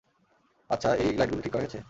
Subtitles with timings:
[0.69, 1.79] আচ্ছা, এই লাইটগুলো ঠিক করা গেছে?